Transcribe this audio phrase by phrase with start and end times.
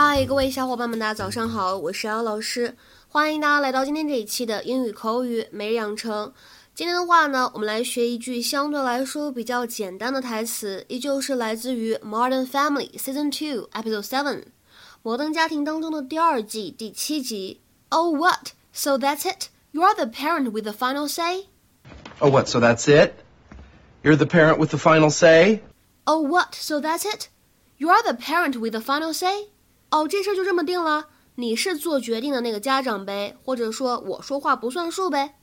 [0.00, 2.76] 嗨，各位小伙伴们，大家早上好，我是姚老师，
[3.08, 6.32] 欢迎大家来到今天这一期的英语口语每日养成。
[6.74, 14.44] 今天的话呢，我们来学一句相对来说比较简单的台词，依旧是来自于《Modern Family》Season Two Episode Seven，《
[15.02, 17.60] 摩登家庭》当中的第二季第七集。
[17.88, 18.48] Oh what?
[18.72, 19.46] So that's it?
[19.72, 21.46] You're the parent with the final say?
[22.18, 22.48] Oh what?
[22.48, 23.12] So that's it?
[24.02, 25.60] You're the parent with the final say?
[26.04, 26.54] Oh what?
[26.54, 27.28] So that's it?
[27.78, 29.48] You're the parent with the final say?
[29.91, 35.35] 哦，这事儿就这么定了，你是做决定的那个家长呗，或者说我说话不算数呗。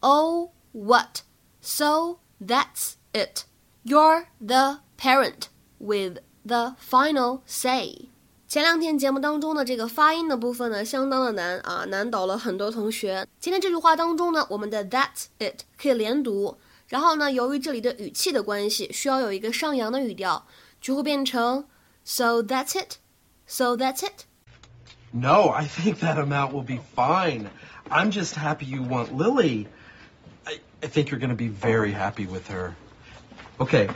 [0.00, 1.20] Oh what?
[1.62, 3.44] So that's it.
[3.84, 8.10] You're the parent with the final say.
[8.46, 13.26] 前两天节目当中的这个发音的部分呢，相当的难啊，难倒了很多同学。
[13.40, 20.46] 今天这句话当中呢，我们的 that's it 可以连读，然后呢，由于这里的语气的关系，需要有一个上扬的语调，
[20.80, 21.66] 就会变成
[22.04, 22.98] So that's it.
[23.46, 24.26] So that's it?
[25.12, 27.48] No, I think that amount will be fine.
[27.90, 29.68] I'm just happy you want Lily.
[30.46, 32.74] I, I think you're going to be very happy with her.
[33.60, 33.88] Okay.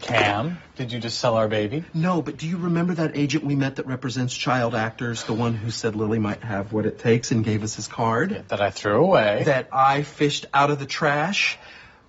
[0.00, 1.84] Cam, did you just sell our baby?
[1.92, 5.24] No, but do you remember that agent we met that represents child actors?
[5.24, 8.44] The one who said Lily might have what it takes and gave us his card?
[8.48, 9.42] That I threw away.
[9.44, 11.58] That I fished out of the trash?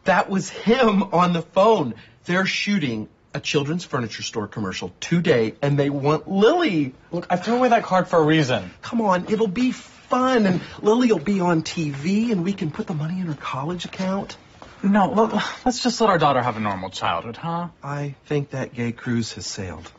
[0.05, 1.95] That was him on the phone.
[2.23, 6.93] They're shooting a children's furniture store commercial today and they want Lily.
[7.11, 8.71] Look, I threw away that card for a reason.
[8.81, 12.87] Come on, it'll be fun and Lily will be on TV and we can put
[12.87, 14.35] the money in her college account.
[14.81, 17.67] No, let- let's just let our daughter have a normal childhood, huh?
[17.83, 19.91] I think that gay cruise has sailed.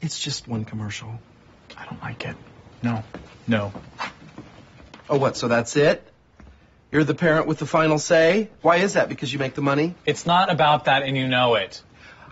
[0.00, 1.20] It's just one commercial.
[1.76, 2.36] I don't like it.
[2.82, 3.04] No,
[3.46, 3.72] no.
[5.08, 5.36] Oh, what?
[5.36, 6.06] So that's it?
[6.90, 8.50] You're the parent with the final say?
[8.62, 9.08] Why is that?
[9.08, 9.94] Because you make the money?
[10.04, 11.82] It's not about that and you know it.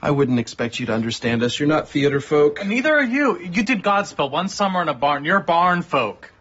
[0.01, 1.59] I wouldn't expect you to understand us.
[1.59, 2.59] You're not theater folk.
[2.59, 3.39] And neither are you.
[3.39, 5.25] You did Godspell one summer in a barn.
[5.25, 6.31] You're barn folk.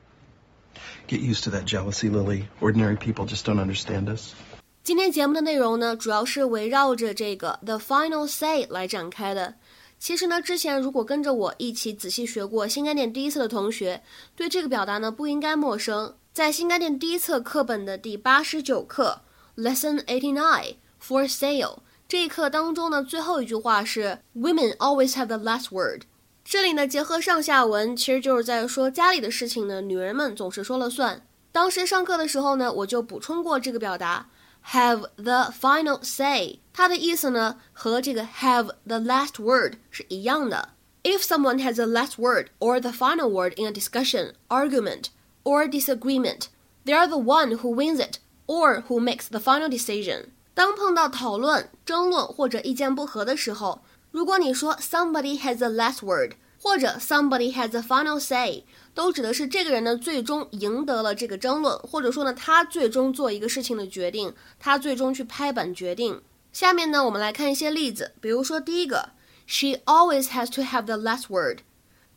[1.07, 2.49] Get used to that jealousy, Lily.
[2.61, 4.35] Ordinary people just don't understand us.
[4.83, 9.55] 今天节目的内容呢，主要是围绕着这个 the final say 来展开的。
[9.99, 14.03] 其实呢，之前如果跟着我一起仔细学过新概念第一册的同学，
[14.37, 16.15] 对这个表达呢不应该陌生。
[16.35, 19.23] 在新概念第一册课本的第八十九课
[19.57, 26.03] Lesson Eighty Nine for Sale 这一课当中呢，最后一句话是 Women always have the last word。
[26.45, 31.23] 这里呢，结合上下文，其实就是在说家里的事情呢，女人们总是说了算。
[31.51, 34.29] 当时上课的时候呢，我就补充过这个表达。
[34.73, 40.71] have the final say，它的意思呢和这个 have the last word 是一样的。
[41.03, 45.09] If someone has the last word or the final word in a discussion, argument,
[45.43, 46.47] or disagreement,
[46.87, 48.17] they are the one who wins it
[48.47, 50.31] or who makes the final decision.
[50.60, 53.82] 当碰到讨论、争论或者意见不合的时候，
[54.12, 66.22] 如果你说 somebody has the last word，或者 somebody has the final say，都指的是这个人呢最终赢得了这个争论，或者说呢他最终做一个事情的决定，他最终去拍板决定。
[66.52, 69.12] 下面呢我们来看一些例子，比如说第一个
[69.48, 71.60] ，She always has to have the last word。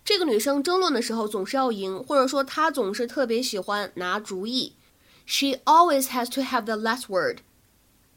[0.04, 4.74] 这个女生争论的时候总是要赢，或者说她总是特别喜欢拿主意。
[5.24, 7.42] She always has to have the last word。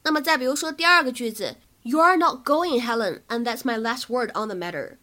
[0.05, 4.97] 那么再比如说第二个句子，You are not going, Helen, and that's my last word on the matter。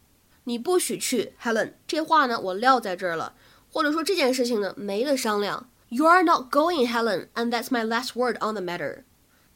[0.44, 1.72] 你不许去，Helen。
[1.86, 3.34] 这话呢，我撂在这儿了，
[3.70, 5.68] 或者说这件事情呢，没得商量。
[5.88, 9.04] You are not going, Helen, and that's my last word on the matter。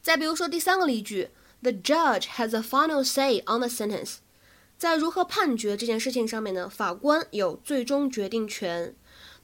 [0.01, 1.29] 再比如说第三个例句，
[1.61, 4.15] The judge has a final say on the sentence。
[4.77, 8.95] 在如何判决这件事情上面呢，法官有最终决定权。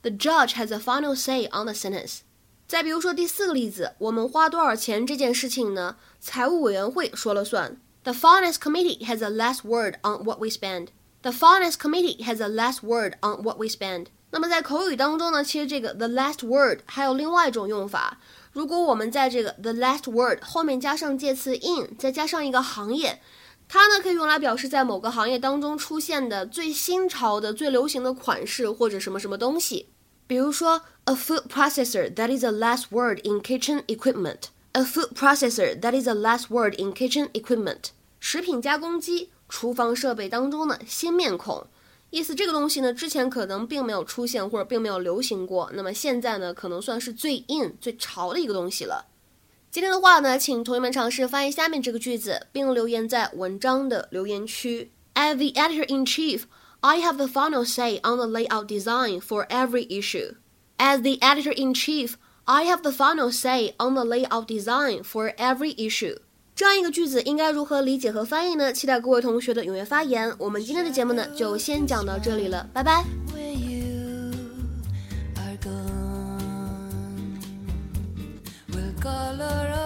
[0.02, 2.18] The judge has a final say on the sentence。
[2.67, 7.79] 再比如说第四个例子，我们花多少钱这件事情呢，财务委员会说了算。
[8.03, 10.87] The finance committee has a last word on what we spend。
[11.21, 14.07] The finance committee has a last word on what we spend。
[14.31, 18.19] 那么在口语当中呢，其实这个 the last word 还有另外一种用法。
[18.51, 23.21] 如果我们在这个 the last word 后面加上介词 in，再加上一个行业，
[23.67, 29.89] 它呢可以用来表示在某个行业当中出现的最新潮的、最流行的款式或者什么什么东西。
[30.27, 34.49] 比如说，a food processor that is a last word in kitchen equipment。
[34.73, 37.91] A food processor that is a last word in kitchen equipment。
[38.19, 39.31] 食品加工机。
[39.47, 41.67] 厨房设备当中的新面孔，
[42.09, 49.05] 意思这个东西呢，之前可能并没有出现或者并没有流行过，那么现在呢，可能算是最 in 最潮的一个东西了。
[49.69, 54.91] 今天的话呢，请同学们尝试翻译下面这个句子，并留言在文章的留言区。
[55.13, 56.45] As the editor in chief,
[56.84, 60.36] I have the final say on the layout design for every issue.
[60.78, 62.16] As the editor in chief,
[62.46, 66.16] I have the final say on the layout design for every issue.
[66.54, 68.72] 这样一个句子应该如何理解和翻译呢？
[68.72, 70.34] 期待各位同学的踊跃发言。
[70.38, 73.04] 我们今天的节目呢，就先讲到这里了，拜拜。
[79.40, 79.83] and